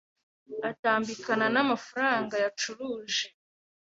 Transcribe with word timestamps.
atambikana 0.69 1.45
na 1.53 1.59
amafaranga 1.65 2.35
yacuruje 2.43 3.25